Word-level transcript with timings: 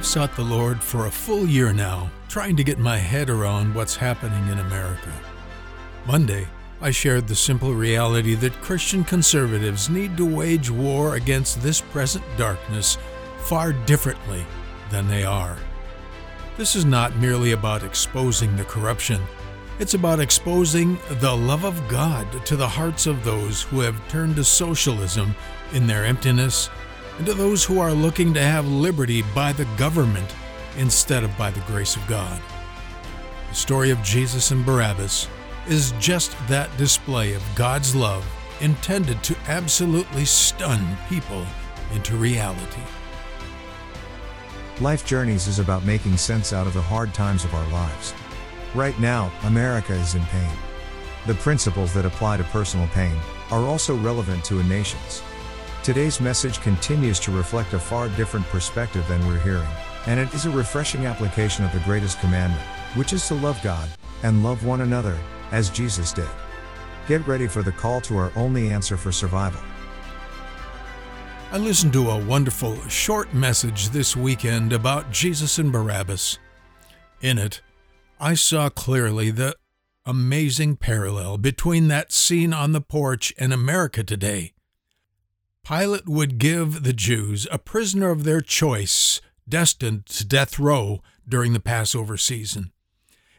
I've 0.00 0.06
sought 0.06 0.34
the 0.34 0.42
Lord 0.42 0.82
for 0.82 1.04
a 1.04 1.10
full 1.10 1.46
year 1.46 1.74
now, 1.74 2.10
trying 2.26 2.56
to 2.56 2.64
get 2.64 2.78
my 2.78 2.96
head 2.96 3.28
around 3.28 3.74
what's 3.74 3.94
happening 3.94 4.48
in 4.48 4.60
America. 4.60 5.12
Monday, 6.06 6.48
I 6.80 6.90
shared 6.90 7.28
the 7.28 7.36
simple 7.36 7.74
reality 7.74 8.34
that 8.36 8.62
Christian 8.62 9.04
conservatives 9.04 9.90
need 9.90 10.16
to 10.16 10.24
wage 10.24 10.70
war 10.70 11.16
against 11.16 11.60
this 11.60 11.82
present 11.82 12.24
darkness 12.38 12.96
far 13.40 13.74
differently 13.74 14.46
than 14.90 15.06
they 15.06 15.22
are. 15.22 15.58
This 16.56 16.74
is 16.74 16.86
not 16.86 17.16
merely 17.16 17.52
about 17.52 17.82
exposing 17.82 18.56
the 18.56 18.64
corruption, 18.64 19.20
it's 19.78 19.92
about 19.92 20.18
exposing 20.18 20.98
the 21.20 21.36
love 21.36 21.66
of 21.66 21.88
God 21.88 22.26
to 22.46 22.56
the 22.56 22.66
hearts 22.66 23.06
of 23.06 23.22
those 23.22 23.64
who 23.64 23.80
have 23.80 24.08
turned 24.08 24.36
to 24.36 24.44
socialism 24.44 25.34
in 25.74 25.86
their 25.86 26.06
emptiness 26.06 26.70
and 27.18 27.26
to 27.26 27.34
those 27.34 27.64
who 27.64 27.80
are 27.80 27.92
looking 27.92 28.32
to 28.34 28.42
have 28.42 28.66
liberty 28.66 29.22
by 29.34 29.52
the 29.52 29.66
government 29.76 30.34
instead 30.76 31.24
of 31.24 31.36
by 31.36 31.50
the 31.50 31.60
grace 31.60 31.96
of 31.96 32.06
God. 32.06 32.40
The 33.48 33.54
story 33.54 33.90
of 33.90 34.02
Jesus 34.02 34.50
and 34.50 34.64
Barabbas 34.64 35.28
is 35.68 35.92
just 35.98 36.36
that 36.48 36.74
display 36.76 37.34
of 37.34 37.42
God's 37.54 37.94
love 37.94 38.26
intended 38.60 39.22
to 39.24 39.36
absolutely 39.48 40.24
stun 40.24 40.96
people 41.08 41.44
into 41.94 42.16
reality. 42.16 42.82
Life 44.80 45.04
Journeys 45.04 45.46
is 45.46 45.58
about 45.58 45.84
making 45.84 46.16
sense 46.16 46.52
out 46.52 46.66
of 46.66 46.74
the 46.74 46.80
hard 46.80 47.12
times 47.12 47.44
of 47.44 47.54
our 47.54 47.68
lives. 47.70 48.14
Right 48.74 48.98
now, 48.98 49.32
America 49.44 49.92
is 49.92 50.14
in 50.14 50.22
pain. 50.26 50.56
The 51.26 51.34
principles 51.34 51.92
that 51.92 52.06
apply 52.06 52.38
to 52.38 52.44
personal 52.44 52.86
pain 52.88 53.14
are 53.50 53.64
also 53.64 53.96
relevant 53.96 54.44
to 54.44 54.60
a 54.60 54.64
nation's. 54.64 55.22
Today's 55.90 56.20
message 56.20 56.60
continues 56.60 57.18
to 57.18 57.32
reflect 57.32 57.72
a 57.72 57.78
far 57.80 58.08
different 58.10 58.46
perspective 58.46 59.04
than 59.08 59.26
we're 59.26 59.40
hearing, 59.40 59.66
and 60.06 60.20
it 60.20 60.32
is 60.32 60.46
a 60.46 60.50
refreshing 60.50 61.04
application 61.04 61.64
of 61.64 61.72
the 61.72 61.80
greatest 61.80 62.20
commandment, 62.20 62.62
which 62.94 63.12
is 63.12 63.26
to 63.26 63.34
love 63.34 63.60
God 63.60 63.88
and 64.22 64.44
love 64.44 64.64
one 64.64 64.82
another, 64.82 65.18
as 65.50 65.68
Jesus 65.68 66.12
did. 66.12 66.28
Get 67.08 67.26
ready 67.26 67.48
for 67.48 67.64
the 67.64 67.72
call 67.72 68.00
to 68.02 68.18
our 68.18 68.30
only 68.36 68.70
answer 68.70 68.96
for 68.96 69.10
survival. 69.10 69.60
I 71.50 71.58
listened 71.58 71.92
to 71.94 72.10
a 72.10 72.24
wonderful 72.24 72.80
short 72.82 73.34
message 73.34 73.88
this 73.88 74.16
weekend 74.16 74.72
about 74.72 75.10
Jesus 75.10 75.58
and 75.58 75.72
Barabbas. 75.72 76.38
In 77.20 77.36
it, 77.36 77.62
I 78.20 78.34
saw 78.34 78.68
clearly 78.68 79.32
the 79.32 79.56
amazing 80.06 80.76
parallel 80.76 81.36
between 81.36 81.88
that 81.88 82.12
scene 82.12 82.54
on 82.54 82.70
the 82.70 82.80
porch 82.80 83.34
and 83.36 83.52
America 83.52 84.04
today. 84.04 84.52
Pilate 85.64 86.08
would 86.08 86.38
give 86.38 86.82
the 86.82 86.92
Jews 86.92 87.46
a 87.50 87.58
prisoner 87.58 88.10
of 88.10 88.24
their 88.24 88.40
choice 88.40 89.20
destined 89.48 90.06
to 90.06 90.26
death 90.26 90.58
row 90.58 91.02
during 91.28 91.52
the 91.52 91.60
Passover 91.60 92.16
season. 92.16 92.72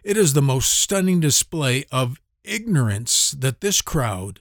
It 0.03 0.17
is 0.17 0.33
the 0.33 0.41
most 0.41 0.71
stunning 0.71 1.19
display 1.19 1.85
of 1.91 2.19
ignorance 2.43 3.31
that 3.31 3.61
this 3.61 3.81
crowd, 3.81 4.39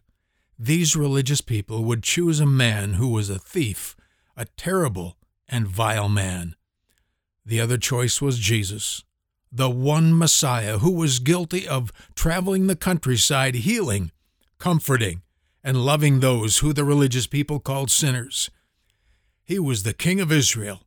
these 0.59 0.97
religious 0.97 1.41
people, 1.41 1.85
would 1.85 2.03
choose 2.03 2.41
a 2.41 2.47
man 2.47 2.95
who 2.95 3.09
was 3.09 3.29
a 3.29 3.39
thief, 3.39 3.97
a 4.37 4.47
terrible 4.57 5.17
and 5.49 5.67
vile 5.67 6.09
man. 6.09 6.55
The 7.45 7.61
other 7.61 7.79
choice 7.79 8.23
was 8.23 8.39
Jesus, 8.39 9.05
the 9.51 9.71
one 9.71 10.17
Messiah 10.17 10.79
who 10.79 10.93
was 10.93 11.19
guilty 11.19 11.67
of 11.67 11.93
traveling 12.15 12.67
the 12.67 12.77
countryside 12.77 13.57
healing, 13.57 14.13
comforting, 14.59 15.23
and 15.63 15.85
loving 15.85 16.21
those 16.21 16.59
who 16.59 16.73
the 16.73 16.85
religious 16.85 17.27
people 17.27 17.61
called 17.61 17.91
sinners. 17.91 18.51
He 19.45 19.59
was 19.59 19.83
the 19.83 19.95
King 19.95 20.21
of 20.21 20.33
Israel, 20.33 20.83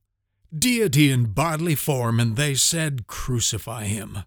deity 0.58 1.12
in 1.12 1.34
bodily 1.34 1.76
form, 1.76 2.20
and 2.20 2.36
they 2.36 2.56
said, 2.56 3.08
Crucify 3.08 3.86
him. 3.86 4.20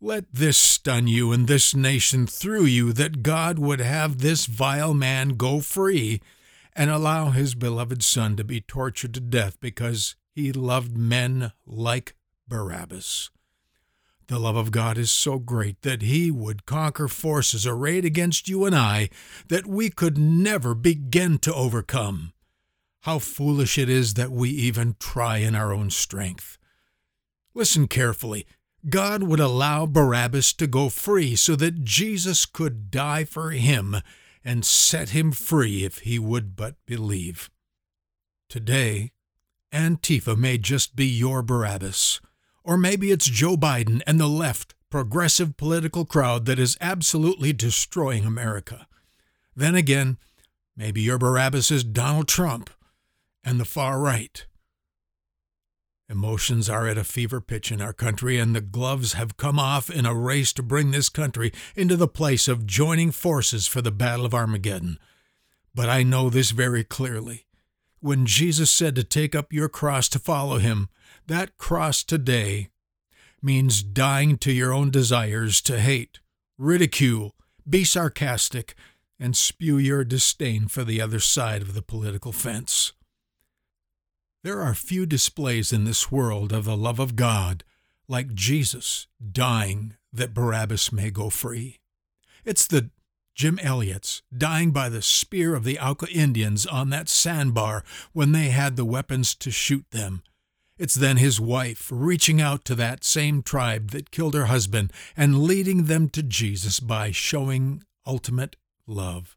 Let 0.00 0.26
this 0.34 0.58
stun 0.58 1.06
you 1.06 1.32
and 1.32 1.46
this 1.46 1.74
nation 1.74 2.26
through 2.26 2.66
you 2.66 2.92
that 2.92 3.22
God 3.22 3.58
would 3.58 3.80
have 3.80 4.18
this 4.18 4.46
vile 4.46 4.92
man 4.92 5.30
go 5.30 5.60
free 5.60 6.20
and 6.74 6.90
allow 6.90 7.30
his 7.30 7.54
beloved 7.54 8.02
Son 8.02 8.36
to 8.36 8.44
be 8.44 8.60
tortured 8.60 9.14
to 9.14 9.20
death 9.20 9.58
because 9.60 10.16
he 10.34 10.52
loved 10.52 10.96
men 10.96 11.52
like 11.64 12.14
Barabbas. 12.48 13.30
The 14.26 14.38
love 14.38 14.56
of 14.56 14.70
God 14.70 14.96
is 14.96 15.12
so 15.12 15.38
great 15.38 15.82
that 15.82 16.00
He 16.00 16.30
would 16.30 16.64
conquer 16.64 17.08
forces 17.08 17.66
arrayed 17.66 18.04
against 18.04 18.48
you 18.48 18.64
and 18.64 18.74
I 18.74 19.10
that 19.48 19.66
we 19.66 19.90
could 19.90 20.16
never 20.16 20.74
begin 20.74 21.38
to 21.40 21.54
overcome. 21.54 22.32
How 23.02 23.18
foolish 23.18 23.76
it 23.76 23.90
is 23.90 24.14
that 24.14 24.30
we 24.30 24.48
even 24.48 24.96
try 24.98 25.38
in 25.38 25.54
our 25.54 25.74
own 25.74 25.90
strength. 25.90 26.56
Listen 27.54 27.86
carefully. 27.86 28.46
God 28.88 29.22
would 29.22 29.40
allow 29.40 29.84
Barabbas 29.86 30.54
to 30.54 30.66
go 30.66 30.88
free 30.88 31.36
so 31.36 31.54
that 31.56 31.84
Jesus 31.84 32.46
could 32.46 32.90
die 32.90 33.24
for 33.24 33.50
him 33.50 33.96
and 34.42 34.64
set 34.64 35.10
him 35.10 35.32
free 35.32 35.84
if 35.84 36.00
he 36.00 36.18
would 36.18 36.56
but 36.56 36.76
believe. 36.86 37.50
Today, 38.48 39.12
Antifa 39.72 40.36
may 40.36 40.58
just 40.58 40.96
be 40.96 41.06
your 41.06 41.42
Barabbas. 41.42 42.20
Or 42.64 42.78
maybe 42.78 43.10
it's 43.10 43.26
Joe 43.26 43.56
Biden 43.56 44.00
and 44.06 44.18
the 44.18 44.26
left, 44.26 44.74
progressive 44.90 45.56
political 45.56 46.04
crowd 46.04 46.46
that 46.46 46.58
is 46.58 46.78
absolutely 46.80 47.52
destroying 47.52 48.24
America. 48.24 48.86
Then 49.54 49.74
again, 49.74 50.16
maybe 50.76 51.02
your 51.02 51.18
Barabbas 51.18 51.70
is 51.70 51.84
Donald 51.84 52.26
Trump 52.26 52.70
and 53.44 53.60
the 53.60 53.66
far 53.66 54.00
right. 54.00 54.46
Emotions 56.08 56.68
are 56.68 56.86
at 56.86 56.98
a 56.98 57.04
fever 57.04 57.40
pitch 57.40 57.72
in 57.72 57.80
our 57.80 57.92
country, 57.92 58.38
and 58.38 58.54
the 58.54 58.60
gloves 58.60 59.14
have 59.14 59.38
come 59.38 59.58
off 59.58 59.88
in 59.88 60.04
a 60.04 60.14
race 60.14 60.52
to 60.52 60.62
bring 60.62 60.90
this 60.90 61.08
country 61.08 61.50
into 61.74 61.96
the 61.96 62.08
place 62.08 62.46
of 62.46 62.66
joining 62.66 63.10
forces 63.10 63.66
for 63.66 63.80
the 63.80 63.90
Battle 63.90 64.26
of 64.26 64.34
Armageddon. 64.34 64.98
But 65.74 65.88
I 65.88 66.02
know 66.02 66.28
this 66.28 66.50
very 66.50 66.84
clearly. 66.84 67.46
When 68.00 68.26
Jesus 68.26 68.70
said 68.70 68.94
to 68.96 69.02
take 69.02 69.34
up 69.34 69.50
your 69.50 69.70
cross 69.70 70.10
to 70.10 70.18
follow 70.18 70.58
him, 70.58 70.90
that 71.26 71.56
cross 71.56 72.02
today 72.02 72.68
means 73.42 73.82
dying 73.82 74.38
to 74.38 74.52
your 74.52 74.72
own 74.72 74.90
desires 74.90 75.60
to 75.62 75.80
hate, 75.80 76.20
ridicule, 76.58 77.34
be 77.68 77.84
sarcastic, 77.84 78.74
and 79.18 79.36
spew 79.36 79.78
your 79.78 80.04
disdain 80.04 80.68
for 80.68 80.84
the 80.84 81.00
other 81.00 81.20
side 81.20 81.62
of 81.62 81.74
the 81.74 81.82
political 81.82 82.32
fence. 82.32 82.92
There 84.42 84.60
are 84.60 84.74
few 84.74 85.06
displays 85.06 85.72
in 85.72 85.84
this 85.84 86.10
world 86.10 86.52
of 86.52 86.64
the 86.64 86.76
love 86.76 86.98
of 86.98 87.16
God 87.16 87.64
like 88.08 88.34
Jesus 88.34 89.06
dying 89.32 89.96
that 90.12 90.34
Barabbas 90.34 90.92
may 90.92 91.10
go 91.10 91.30
free. 91.30 91.78
It's 92.44 92.66
the 92.66 92.90
Jim 93.34 93.58
Elliot's 93.62 94.22
dying 94.36 94.70
by 94.70 94.88
the 94.88 95.02
spear 95.02 95.54
of 95.54 95.64
the 95.64 95.78
Auca 95.78 96.06
Indians 96.12 96.66
on 96.66 96.90
that 96.90 97.08
sandbar 97.08 97.82
when 98.12 98.32
they 98.32 98.50
had 98.50 98.76
the 98.76 98.84
weapons 98.84 99.34
to 99.36 99.50
shoot 99.50 99.86
them 99.90 100.22
it's 100.76 100.94
then 100.94 101.18
his 101.18 101.40
wife 101.40 101.88
reaching 101.92 102.40
out 102.40 102.64
to 102.64 102.74
that 102.74 103.04
same 103.04 103.42
tribe 103.42 103.90
that 103.90 104.10
killed 104.10 104.34
her 104.34 104.46
husband 104.46 104.92
and 105.16 105.44
leading 105.44 105.84
them 105.84 106.08
to 106.10 106.22
Jesus 106.22 106.80
by 106.80 107.10
showing 107.10 107.84
ultimate 108.06 108.56
love. 108.86 109.36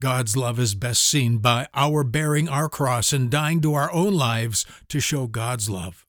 God's 0.00 0.36
love 0.36 0.58
is 0.58 0.74
best 0.74 1.04
seen 1.04 1.38
by 1.38 1.68
our 1.74 2.02
bearing 2.04 2.48
our 2.48 2.70
cross 2.70 3.12
and 3.12 3.30
dying 3.30 3.60
to 3.60 3.74
our 3.74 3.92
own 3.92 4.14
lives 4.14 4.64
to 4.88 4.98
show 4.98 5.26
God's 5.26 5.68
love. 5.68 6.06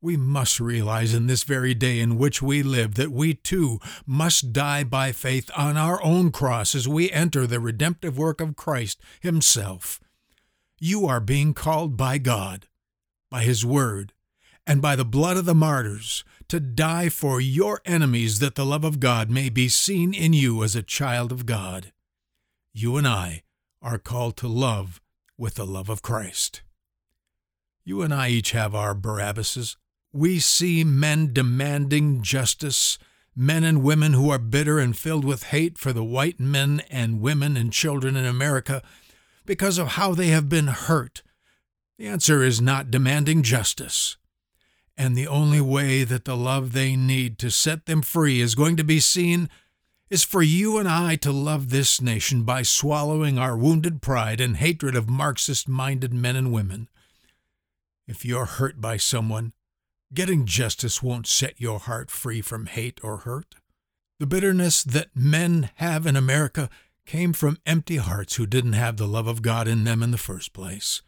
We 0.00 0.16
must 0.16 0.60
realize 0.60 1.12
in 1.12 1.26
this 1.26 1.42
very 1.42 1.74
day 1.74 1.98
in 1.98 2.18
which 2.18 2.42
we 2.42 2.62
live 2.62 2.94
that 2.94 3.10
we 3.10 3.34
too 3.34 3.80
must 4.06 4.52
die 4.52 4.84
by 4.84 5.10
faith 5.10 5.50
on 5.56 5.76
our 5.76 6.02
own 6.02 6.30
cross 6.30 6.76
as 6.76 6.88
we 6.88 7.10
enter 7.10 7.46
the 7.46 7.60
redemptive 7.60 8.16
work 8.16 8.40
of 8.40 8.56
Christ 8.56 9.00
Himself. 9.20 10.00
You 10.78 11.06
are 11.06 11.20
being 11.20 11.54
called 11.54 11.96
by 11.96 12.18
God 12.18 12.66
by 13.32 13.42
his 13.42 13.64
word, 13.64 14.12
and 14.66 14.82
by 14.82 14.94
the 14.94 15.06
blood 15.06 15.38
of 15.38 15.46
the 15.46 15.54
martyrs, 15.54 16.22
to 16.48 16.60
die 16.60 17.08
for 17.08 17.40
your 17.40 17.80
enemies, 17.86 18.40
that 18.40 18.56
the 18.56 18.66
love 18.66 18.84
of 18.84 19.00
God 19.00 19.30
may 19.30 19.48
be 19.48 19.70
seen 19.70 20.12
in 20.12 20.34
you 20.34 20.62
as 20.62 20.76
a 20.76 20.82
child 20.82 21.32
of 21.32 21.46
God. 21.46 21.92
You 22.74 22.98
and 22.98 23.08
I 23.08 23.42
are 23.80 23.98
called 23.98 24.36
to 24.36 24.48
love 24.48 25.00
with 25.38 25.54
the 25.54 25.66
love 25.66 25.88
of 25.88 26.02
Christ. 26.02 26.60
You 27.84 28.02
and 28.02 28.12
I 28.12 28.28
each 28.28 28.50
have 28.50 28.74
our 28.74 28.94
Barabbases. 28.94 29.76
We 30.12 30.38
see 30.38 30.84
men 30.84 31.32
demanding 31.32 32.20
justice, 32.20 32.98
men 33.34 33.64
and 33.64 33.82
women 33.82 34.12
who 34.12 34.28
are 34.28 34.38
bitter 34.38 34.78
and 34.78 34.94
filled 34.94 35.24
with 35.24 35.44
hate 35.44 35.78
for 35.78 35.94
the 35.94 36.04
white 36.04 36.38
men 36.38 36.82
and 36.90 37.22
women 37.22 37.56
and 37.56 37.72
children 37.72 38.14
in 38.14 38.26
America 38.26 38.82
because 39.46 39.78
of 39.78 39.88
how 39.88 40.14
they 40.14 40.28
have 40.28 40.50
been 40.50 40.66
hurt 40.66 41.22
the 41.98 42.06
answer 42.06 42.42
is 42.42 42.60
not 42.60 42.90
demanding 42.90 43.42
justice. 43.42 44.16
And 44.96 45.16
the 45.16 45.28
only 45.28 45.60
way 45.60 46.04
that 46.04 46.24
the 46.24 46.36
love 46.36 46.72
they 46.72 46.96
need 46.96 47.38
to 47.38 47.50
set 47.50 47.86
them 47.86 48.02
free 48.02 48.40
is 48.40 48.54
going 48.54 48.76
to 48.76 48.84
be 48.84 49.00
seen 49.00 49.48
is 50.10 50.24
for 50.24 50.42
you 50.42 50.76
and 50.76 50.86
I 50.86 51.16
to 51.16 51.32
love 51.32 51.70
this 51.70 52.00
nation 52.00 52.42
by 52.42 52.62
swallowing 52.62 53.38
our 53.38 53.56
wounded 53.56 54.02
pride 54.02 54.40
and 54.42 54.58
hatred 54.58 54.94
of 54.94 55.08
Marxist 55.08 55.68
minded 55.68 56.12
men 56.12 56.36
and 56.36 56.52
women. 56.52 56.88
If 58.06 58.24
you're 58.24 58.44
hurt 58.44 58.78
by 58.80 58.98
someone, 58.98 59.54
getting 60.12 60.44
justice 60.44 61.02
won't 61.02 61.26
set 61.26 61.60
your 61.60 61.78
heart 61.78 62.10
free 62.10 62.42
from 62.42 62.66
hate 62.66 63.00
or 63.02 63.18
hurt. 63.18 63.54
The 64.18 64.26
bitterness 64.26 64.84
that 64.84 65.16
men 65.16 65.70
have 65.76 66.06
in 66.06 66.16
America 66.16 66.68
came 67.06 67.32
from 67.32 67.58
empty 67.64 67.96
hearts 67.96 68.36
who 68.36 68.46
didn't 68.46 68.74
have 68.74 68.98
the 68.98 69.08
love 69.08 69.26
of 69.26 69.42
God 69.42 69.66
in 69.66 69.84
them 69.84 70.02
in 70.02 70.10
the 70.10 70.18
first 70.18 70.52
place. 70.52 71.00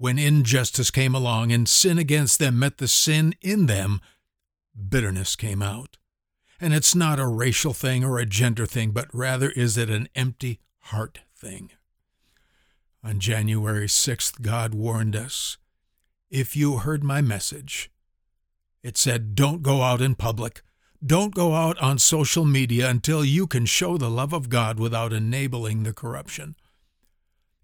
When 0.00 0.18
injustice 0.18 0.90
came 0.90 1.14
along 1.14 1.52
and 1.52 1.68
sin 1.68 1.98
against 1.98 2.38
them 2.38 2.58
met 2.58 2.78
the 2.78 2.88
sin 2.88 3.34
in 3.42 3.66
them, 3.66 4.00
bitterness 4.74 5.36
came 5.36 5.60
out. 5.60 5.98
And 6.58 6.72
it's 6.72 6.94
not 6.94 7.20
a 7.20 7.26
racial 7.26 7.74
thing 7.74 8.02
or 8.02 8.18
a 8.18 8.24
gender 8.24 8.64
thing, 8.64 8.92
but 8.92 9.14
rather 9.14 9.50
is 9.50 9.76
it 9.76 9.90
an 9.90 10.08
empty 10.14 10.58
heart 10.84 11.20
thing. 11.36 11.72
On 13.04 13.20
January 13.20 13.86
6th, 13.86 14.40
God 14.40 14.72
warned 14.72 15.14
us 15.14 15.58
If 16.30 16.56
you 16.56 16.78
heard 16.78 17.04
my 17.04 17.20
message, 17.20 17.90
it 18.82 18.96
said, 18.96 19.34
don't 19.34 19.60
go 19.60 19.82
out 19.82 20.00
in 20.00 20.14
public. 20.14 20.62
Don't 21.04 21.34
go 21.34 21.52
out 21.52 21.78
on 21.78 21.98
social 21.98 22.46
media 22.46 22.88
until 22.88 23.22
you 23.22 23.46
can 23.46 23.66
show 23.66 23.98
the 23.98 24.08
love 24.08 24.32
of 24.32 24.48
God 24.48 24.80
without 24.80 25.12
enabling 25.12 25.82
the 25.82 25.92
corruption. 25.92 26.56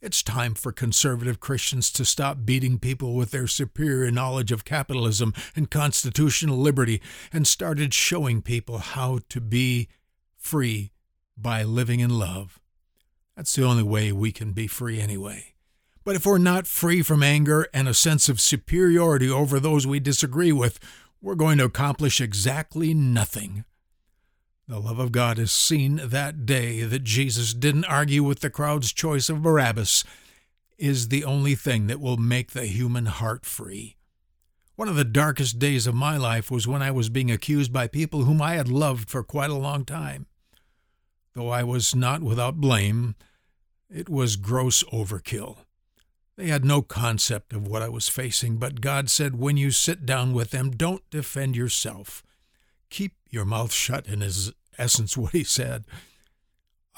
It's 0.02 0.22
time 0.22 0.54
for 0.54 0.72
conservative 0.72 1.40
Christians 1.40 1.90
to 1.92 2.04
stop 2.04 2.44
beating 2.44 2.78
people 2.78 3.14
with 3.14 3.30
their 3.30 3.46
superior 3.46 4.10
knowledge 4.10 4.52
of 4.52 4.66
capitalism 4.66 5.32
and 5.56 5.70
constitutional 5.70 6.58
liberty 6.58 7.00
and 7.32 7.46
started 7.46 7.94
showing 7.94 8.42
people 8.42 8.78
how 8.78 9.20
to 9.30 9.40
be 9.40 9.88
free 10.36 10.92
by 11.36 11.62
living 11.62 12.00
in 12.00 12.10
love. 12.10 12.60
That's 13.36 13.54
the 13.54 13.64
only 13.64 13.82
way 13.82 14.12
we 14.12 14.32
can 14.32 14.52
be 14.52 14.66
free 14.66 15.00
anyway. 15.00 15.54
But 16.04 16.14
if 16.14 16.26
we're 16.26 16.38
not 16.38 16.66
free 16.66 17.02
from 17.02 17.22
anger 17.22 17.66
and 17.72 17.88
a 17.88 17.94
sense 17.94 18.28
of 18.28 18.40
superiority 18.40 19.30
over 19.30 19.58
those 19.58 19.86
we 19.86 19.98
disagree 19.98 20.52
with, 20.52 20.78
we're 21.22 21.34
going 21.34 21.56
to 21.58 21.64
accomplish 21.64 22.20
exactly 22.20 22.92
nothing. 22.92 23.64
The 24.68 24.80
love 24.80 24.98
of 24.98 25.12
God 25.12 25.38
is 25.38 25.52
seen 25.52 26.00
that 26.02 26.44
day 26.44 26.82
that 26.82 27.04
Jesus 27.04 27.54
didn't 27.54 27.84
argue 27.84 28.24
with 28.24 28.40
the 28.40 28.50
crowd's 28.50 28.92
choice 28.92 29.28
of 29.28 29.40
Barabbas 29.40 30.02
is 30.76 31.06
the 31.06 31.24
only 31.24 31.54
thing 31.54 31.86
that 31.86 32.00
will 32.00 32.16
make 32.16 32.50
the 32.50 32.66
human 32.66 33.06
heart 33.06 33.46
free. 33.46 33.94
One 34.74 34.88
of 34.88 34.96
the 34.96 35.04
darkest 35.04 35.60
days 35.60 35.86
of 35.86 35.94
my 35.94 36.16
life 36.16 36.50
was 36.50 36.66
when 36.66 36.82
I 36.82 36.90
was 36.90 37.08
being 37.08 37.30
accused 37.30 37.72
by 37.72 37.86
people 37.86 38.24
whom 38.24 38.42
I 38.42 38.54
had 38.54 38.68
loved 38.68 39.08
for 39.08 39.22
quite 39.22 39.50
a 39.50 39.54
long 39.54 39.84
time. 39.84 40.26
Though 41.34 41.50
I 41.50 41.62
was 41.62 41.94
not 41.94 42.24
without 42.24 42.56
blame, 42.56 43.14
it 43.88 44.08
was 44.08 44.34
gross 44.34 44.82
overkill. 44.92 45.58
They 46.34 46.48
had 46.48 46.64
no 46.64 46.82
concept 46.82 47.52
of 47.52 47.68
what 47.68 47.82
I 47.82 47.88
was 47.88 48.08
facing, 48.08 48.56
but 48.56 48.80
God 48.80 49.10
said, 49.10 49.38
When 49.38 49.56
you 49.56 49.70
sit 49.70 50.04
down 50.04 50.32
with 50.32 50.50
them, 50.50 50.72
don't 50.72 51.08
defend 51.08 51.54
yourself 51.54 52.24
keep 52.90 53.12
your 53.30 53.44
mouth 53.44 53.72
shut, 53.72 54.06
in 54.06 54.20
his 54.20 54.52
essence, 54.78 55.16
what 55.16 55.32
he 55.32 55.44
said. 55.44 55.84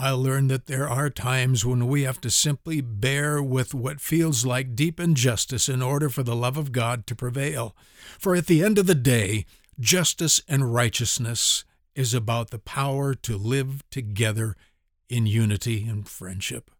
I 0.01 0.11
learned 0.11 0.49
that 0.51 0.67
there 0.67 0.89
are 0.89 1.11
times 1.11 1.67
when 1.67 1.89
we 1.89 2.03
have 2.03 2.21
to 2.21 2.31
simply 2.31 2.81
bear 2.81 3.43
with 3.43 3.75
what 3.75 4.01
feels 4.01 4.47
like 4.47 4.77
deep 4.77 5.01
injustice 5.01 5.69
in 5.69 5.83
order 5.83 6.09
for 6.09 6.23
the 6.23 6.37
love 6.37 6.57
of 6.57 6.71
God 6.71 7.05
to 7.09 7.17
prevail. 7.17 7.77
For 8.19 8.37
at 8.37 8.47
the 8.47 8.63
end 8.63 8.79
of 8.79 8.87
the 8.87 8.95
day, 8.95 9.45
justice 9.81 10.41
and 10.49 10.73
righteousness 10.73 11.65
is 11.97 12.15
about 12.15 12.51
the 12.51 12.61
power 12.61 13.13
to 13.13 13.37
live 13.37 13.83
together 13.91 14.55
in 15.09 15.27
unity 15.27 15.85
and 15.89 16.09
friendship. 16.09 16.71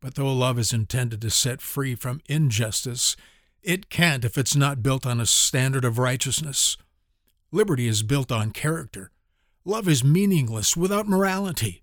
But 0.00 0.16
though 0.16 0.32
love 0.32 0.58
is 0.58 0.74
intended 0.74 1.22
to 1.22 1.30
set 1.30 1.62
free 1.62 1.94
from 1.94 2.20
injustice, 2.28 3.16
it 3.62 3.88
can't 3.88 4.26
if 4.26 4.36
it's 4.36 4.56
not 4.56 4.82
built 4.82 5.06
on 5.06 5.20
a 5.20 5.26
standard 5.26 5.86
of 5.86 5.98
righteousness. 5.98 6.76
Liberty 7.52 7.88
is 7.88 8.04
built 8.04 8.30
on 8.30 8.52
character. 8.52 9.10
Love 9.64 9.88
is 9.88 10.04
meaningless 10.04 10.76
without 10.76 11.08
morality. 11.08 11.82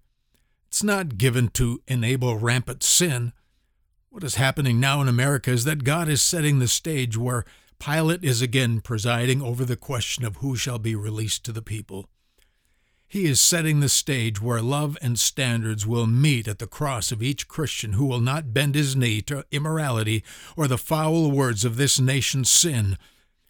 It's 0.67 0.83
not 0.83 1.17
given 1.17 1.49
to 1.49 1.81
enable 1.87 2.37
rampant 2.37 2.83
sin. 2.83 3.33
What 4.09 4.23
is 4.23 4.35
happening 4.35 4.79
now 4.79 5.01
in 5.01 5.07
America 5.07 5.51
is 5.51 5.65
that 5.65 5.83
God 5.83 6.07
is 6.07 6.21
setting 6.21 6.59
the 6.59 6.67
stage 6.67 7.17
where 7.17 7.43
Pilate 7.79 8.23
is 8.23 8.41
again 8.41 8.79
presiding 8.79 9.41
over 9.41 9.65
the 9.65 9.75
question 9.75 10.23
of 10.23 10.37
who 10.37 10.55
shall 10.55 10.79
be 10.79 10.95
released 10.95 11.43
to 11.45 11.51
the 11.51 11.61
people. 11.61 12.09
He 13.07 13.25
is 13.25 13.39
setting 13.39 13.79
the 13.79 13.89
stage 13.89 14.41
where 14.41 14.61
love 14.61 14.97
and 15.01 15.19
standards 15.19 15.85
will 15.85 16.07
meet 16.07 16.47
at 16.47 16.59
the 16.59 16.67
cross 16.67 17.11
of 17.11 17.21
each 17.21 17.47
Christian 17.47 17.93
who 17.93 18.05
will 18.05 18.19
not 18.19 18.53
bend 18.53 18.75
his 18.75 18.95
knee 18.95 19.21
to 19.23 19.45
immorality 19.51 20.23
or 20.55 20.67
the 20.67 20.77
foul 20.77 21.31
words 21.31 21.63
of 21.63 21.77
this 21.77 21.99
nation's 21.99 22.49
sin 22.49 22.97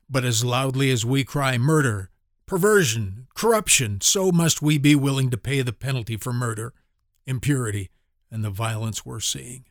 but 0.10 0.24
as 0.24 0.44
loudly 0.44 0.90
as 0.92 1.06
we 1.06 1.24
cry 1.24 1.58
murder, 1.58 2.10
perversion, 2.46 3.28
corruption, 3.36 4.00
so 4.02 4.32
must 4.32 4.62
we 4.62 4.78
be 4.78 4.96
willing 4.96 5.30
to 5.30 5.38
pay 5.38 5.62
the 5.62 5.74
penalty 5.74 6.18
for 6.18 6.34
murder, 6.34 6.74
impurity, 7.26 7.90
and 8.32 8.44
the 8.44 8.50
violence 8.50 9.06
we're 9.06 9.20
seeing. 9.20 9.66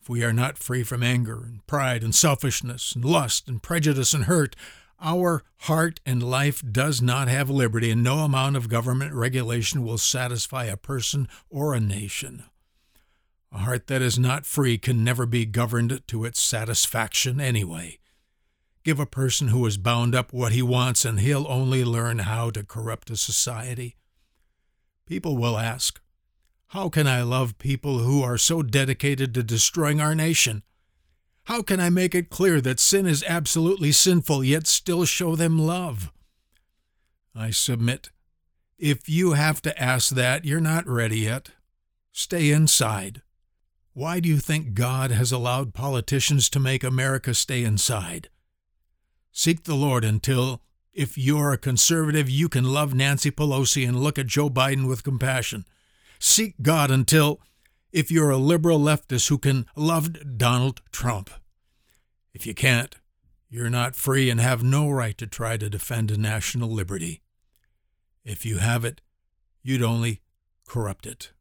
If 0.00 0.08
we 0.08 0.24
are 0.24 0.32
not 0.32 0.58
free 0.58 0.82
from 0.82 1.02
anger 1.02 1.44
and 1.44 1.66
pride 1.66 2.02
and 2.02 2.14
selfishness 2.14 2.94
and 2.94 3.04
lust 3.04 3.48
and 3.48 3.62
prejudice 3.62 4.14
and 4.14 4.24
hurt, 4.24 4.56
our 5.00 5.44
heart 5.60 6.00
and 6.04 6.22
life 6.22 6.62
does 6.70 7.00
not 7.00 7.28
have 7.28 7.48
liberty, 7.48 7.90
and 7.90 8.02
no 8.02 8.18
amount 8.18 8.56
of 8.56 8.68
government 8.68 9.14
regulation 9.14 9.82
will 9.82 9.98
satisfy 9.98 10.64
a 10.64 10.76
person 10.76 11.28
or 11.48 11.72
a 11.72 11.80
nation. 11.80 12.44
A 13.52 13.58
heart 13.58 13.86
that 13.88 14.02
is 14.02 14.18
not 14.18 14.46
free 14.46 14.78
can 14.78 15.02
never 15.02 15.26
be 15.26 15.46
governed 15.46 16.02
to 16.08 16.24
its 16.24 16.40
satisfaction 16.40 17.40
anyway. 17.40 17.99
Give 18.82 18.98
a 18.98 19.06
person 19.06 19.48
who 19.48 19.64
is 19.66 19.76
bound 19.76 20.14
up 20.14 20.32
what 20.32 20.52
he 20.52 20.62
wants, 20.62 21.04
and 21.04 21.20
he'll 21.20 21.46
only 21.48 21.84
learn 21.84 22.20
how 22.20 22.50
to 22.50 22.64
corrupt 22.64 23.10
a 23.10 23.16
society. 23.16 23.96
People 25.06 25.36
will 25.36 25.58
ask, 25.58 26.00
How 26.68 26.88
can 26.88 27.06
I 27.06 27.22
love 27.22 27.58
people 27.58 27.98
who 27.98 28.22
are 28.22 28.38
so 28.38 28.62
dedicated 28.62 29.34
to 29.34 29.42
destroying 29.42 30.00
our 30.00 30.14
nation? 30.14 30.62
How 31.44 31.62
can 31.62 31.80
I 31.80 31.90
make 31.90 32.14
it 32.14 32.30
clear 32.30 32.60
that 32.60 32.80
sin 32.80 33.06
is 33.06 33.24
absolutely 33.26 33.92
sinful, 33.92 34.44
yet 34.44 34.66
still 34.66 35.04
show 35.04 35.36
them 35.36 35.58
love? 35.58 36.12
I 37.34 37.50
submit, 37.50 38.10
if 38.78 39.08
you 39.08 39.32
have 39.32 39.60
to 39.62 39.82
ask 39.82 40.14
that, 40.14 40.44
you're 40.44 40.60
not 40.60 40.86
ready 40.86 41.20
yet. 41.20 41.50
Stay 42.12 42.50
inside. 42.50 43.20
Why 43.92 44.20
do 44.20 44.28
you 44.28 44.38
think 44.38 44.74
God 44.74 45.10
has 45.10 45.32
allowed 45.32 45.74
politicians 45.74 46.48
to 46.50 46.60
make 46.60 46.82
America 46.82 47.34
stay 47.34 47.62
inside? 47.62 48.30
Seek 49.32 49.64
the 49.64 49.74
Lord 49.74 50.04
until, 50.04 50.60
if 50.92 51.16
you're 51.16 51.52
a 51.52 51.58
conservative, 51.58 52.28
you 52.28 52.48
can 52.48 52.64
love 52.64 52.94
Nancy 52.94 53.30
Pelosi 53.30 53.86
and 53.86 54.00
look 54.00 54.18
at 54.18 54.26
Joe 54.26 54.50
Biden 54.50 54.88
with 54.88 55.04
compassion. 55.04 55.64
Seek 56.18 56.54
God 56.62 56.90
until, 56.90 57.40
if 57.92 58.10
you're 58.10 58.30
a 58.30 58.36
liberal 58.36 58.78
leftist 58.78 59.28
who 59.28 59.38
can 59.38 59.66
love 59.76 60.36
Donald 60.36 60.80
Trump. 60.92 61.30
If 62.34 62.46
you 62.46 62.54
can't, 62.54 62.94
you're 63.48 63.70
not 63.70 63.96
free 63.96 64.30
and 64.30 64.40
have 64.40 64.62
no 64.62 64.90
right 64.90 65.16
to 65.18 65.26
try 65.26 65.56
to 65.56 65.70
defend 65.70 66.16
national 66.18 66.70
liberty. 66.70 67.22
If 68.24 68.44
you 68.44 68.58
have 68.58 68.84
it, 68.84 69.00
you'd 69.62 69.82
only 69.82 70.20
corrupt 70.66 71.06
it. 71.06 71.32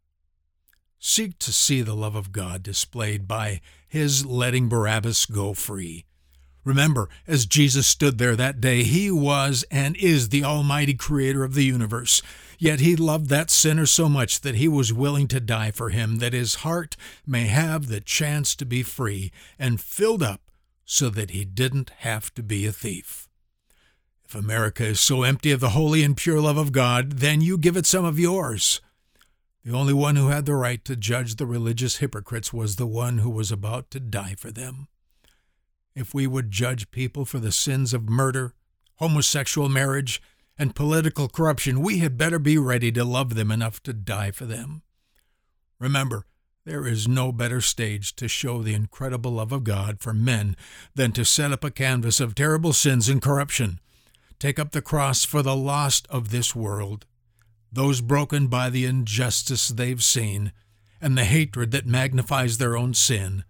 Seek 0.99 1.37
to 1.39 1.51
see 1.51 1.81
the 1.81 1.95
love 1.95 2.15
of 2.15 2.31
God 2.31 2.63
displayed 2.63 3.27
by 3.27 3.61
His 3.87 4.25
letting 4.25 4.69
Barabbas 4.69 5.25
go 5.25 5.53
free 5.53 6.05
Remember, 6.65 7.09
as 7.25 7.45
Jesus 7.45 7.87
stood 7.87 8.17
there 8.17 8.35
that 8.35 8.59
day, 8.59 8.83
he 8.83 9.09
was 9.09 9.63
and 9.71 9.95
is 9.97 10.29
the 10.29 10.43
Almighty 10.43 10.93
Creator 10.93 11.43
of 11.43 11.53
the 11.53 11.63
universe. 11.63 12.21
Yet 12.57 12.81
he 12.81 12.95
loved 12.95 13.29
that 13.29 13.49
sinner 13.49 13.85
so 13.85 14.09
much 14.09 14.41
that 14.41 14.55
he 14.55 14.67
was 14.67 14.91
willing 14.91 15.27
to 15.29 15.39
die 15.39 15.71
for 15.71 15.89
him, 15.89 16.17
that 16.17 16.33
his 16.33 16.55
heart 16.55 16.97
may 17.25 17.47
have 17.47 17.87
the 17.87 18.01
chance 18.01 18.55
to 18.55 18.65
be 18.65 18.83
free 18.83 19.31
and 19.57 19.79
filled 19.79 20.21
up 20.21 20.41
so 20.83 21.09
that 21.09 21.31
he 21.31 21.45
didn't 21.45 21.91
have 21.99 22.33
to 22.33 22.43
be 22.43 22.65
a 22.65 22.73
thief. 22.73 23.29
If 24.25 24.35
America 24.35 24.83
is 24.85 24.99
so 24.99 25.23
empty 25.23 25.51
of 25.51 25.61
the 25.61 25.69
holy 25.69 26.03
and 26.03 26.17
pure 26.17 26.41
love 26.41 26.57
of 26.57 26.73
God, 26.73 27.13
then 27.13 27.39
you 27.41 27.57
give 27.57 27.77
it 27.77 27.85
some 27.85 28.03
of 28.03 28.19
yours. 28.19 28.81
The 29.63 29.75
only 29.75 29.93
one 29.93 30.17
who 30.17 30.27
had 30.27 30.45
the 30.45 30.55
right 30.55 30.83
to 30.85 30.95
judge 30.95 31.35
the 31.35 31.45
religious 31.45 31.97
hypocrites 31.97 32.51
was 32.51 32.75
the 32.75 32.85
one 32.85 33.19
who 33.19 33.29
was 33.29 33.51
about 33.51 33.89
to 33.91 33.99
die 33.99 34.35
for 34.37 34.51
them 34.51 34.87
if 35.99 36.13
we 36.13 36.25
would 36.25 36.49
judge 36.49 36.91
people 36.91 37.25
for 37.25 37.39
the 37.39 37.51
sins 37.51 37.93
of 37.93 38.09
murder, 38.09 38.53
homosexual 38.95 39.67
marriage, 39.67 40.21
and 40.57 40.75
political 40.75 41.27
corruption, 41.27 41.81
we 41.81 41.99
had 41.99 42.17
better 42.17 42.39
be 42.39 42.57
ready 42.57 42.91
to 42.91 43.03
love 43.03 43.35
them 43.35 43.51
enough 43.51 43.83
to 43.83 43.93
die 43.93 44.31
for 44.31 44.45
them. 44.45 44.81
Remember, 45.79 46.25
there 46.65 46.87
is 46.87 47.07
no 47.07 47.31
better 47.31 47.61
stage 47.61 48.15
to 48.15 48.27
show 48.27 48.61
the 48.61 48.73
incredible 48.73 49.31
love 49.31 49.51
of 49.51 49.63
God 49.63 49.99
for 49.99 50.13
men 50.13 50.55
than 50.95 51.11
to 51.13 51.25
set 51.25 51.51
up 51.51 51.63
a 51.63 51.71
canvas 51.71 52.19
of 52.19 52.35
terrible 52.35 52.73
sins 52.73 53.07
and 53.09 53.21
corruption. 53.21 53.79
Take 54.37 54.59
up 54.59 54.71
the 54.71 54.81
cross 54.81 55.25
for 55.25 55.41
the 55.41 55.55
lost 55.55 56.07
of 56.09 56.29
this 56.29 56.55
world, 56.55 57.05
those 57.71 58.01
broken 58.01 58.47
by 58.47 58.69
the 58.69 58.85
injustice 58.85 59.69
they've 59.69 60.03
seen, 60.03 60.51
and 61.01 61.17
the 61.17 61.25
hatred 61.25 61.71
that 61.71 61.85
magnifies 61.85 62.57
their 62.57 62.77
own 62.77 62.93
sin 62.93 63.43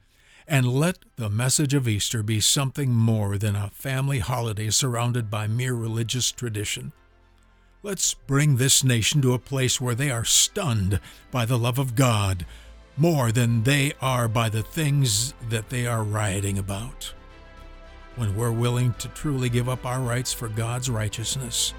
And 0.49 0.67
let 0.67 0.97
the 1.15 1.29
message 1.29 1.75
of 1.75 1.87
Easter 1.87 2.23
be 2.23 2.39
something 2.39 2.91
more 2.91 3.37
than 3.37 3.55
a 3.55 3.69
family 3.69 4.17
holiday 4.17 4.71
surrounded 4.71 5.29
by 5.29 5.45
mere 5.45 5.75
religious 5.75 6.31
tradition. 6.31 6.91
Let's 7.83 8.15
bring 8.15 8.57
this 8.57 8.83
nation 8.83 9.21
to 9.21 9.35
a 9.35 9.39
place 9.39 9.79
where 9.79 9.93
they 9.93 10.09
are 10.09 10.25
stunned 10.25 10.99
by 11.29 11.45
the 11.45 11.59
love 11.59 11.77
of 11.77 11.93
God 11.93 12.47
more 12.97 13.31
than 13.31 13.61
they 13.61 13.93
are 14.01 14.27
by 14.27 14.49
the 14.49 14.63
things 14.63 15.35
that 15.49 15.69
they 15.69 15.85
are 15.85 16.03
rioting 16.03 16.57
about. 16.57 17.13
When 18.15 18.35
we're 18.35 18.51
willing 18.51 18.95
to 18.95 19.07
truly 19.09 19.49
give 19.49 19.69
up 19.69 19.85
our 19.85 20.01
rights 20.01 20.33
for 20.33 20.47
God's 20.47 20.89
righteousness, 20.89 21.75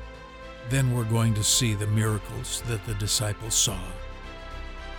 then 0.68 0.94
we're 0.94 1.02
going 1.02 1.34
to 1.34 1.42
see 1.42 1.74
the 1.74 1.88
miracles 1.88 2.62
that 2.68 2.86
the 2.86 2.94
disciples 2.94 3.54
saw. 3.54 3.80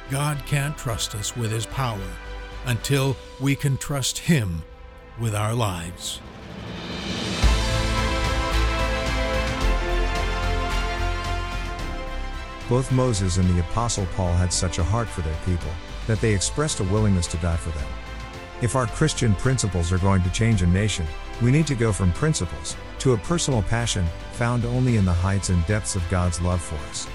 God 0.09 0.37
can't 0.45 0.77
trust 0.77 1.15
us 1.15 1.37
with 1.37 1.53
His 1.53 1.65
power 1.67 1.97
until 2.65 3.15
we 3.39 3.55
can 3.55 3.77
trust 3.77 4.19
Him 4.19 4.63
with 5.19 5.35
our 5.35 5.53
lives. 5.53 6.19
Both 12.69 12.91
Moses 12.91 13.37
and 13.37 13.49
the 13.49 13.59
Apostle 13.59 14.07
Paul 14.15 14.31
had 14.33 14.53
such 14.53 14.79
a 14.79 14.83
heart 14.83 15.09
for 15.09 15.21
their 15.21 15.37
people 15.45 15.71
that 16.07 16.21
they 16.21 16.33
expressed 16.33 16.79
a 16.79 16.85
willingness 16.85 17.27
to 17.27 17.37
die 17.37 17.57
for 17.57 17.71
them. 17.71 17.87
If 18.61 18.75
our 18.75 18.87
Christian 18.87 19.35
principles 19.35 19.91
are 19.91 19.97
going 19.97 20.23
to 20.23 20.31
change 20.31 20.61
a 20.61 20.67
nation, 20.67 21.05
we 21.41 21.51
need 21.51 21.67
to 21.67 21.75
go 21.75 21.91
from 21.91 22.13
principles 22.13 22.77
to 22.99 23.13
a 23.13 23.17
personal 23.17 23.63
passion 23.63 24.05
found 24.33 24.63
only 24.63 24.97
in 24.97 25.05
the 25.05 25.11
heights 25.11 25.49
and 25.49 25.65
depths 25.65 25.95
of 25.95 26.09
God's 26.09 26.39
love 26.39 26.61
for 26.61 26.75
us. 26.89 27.07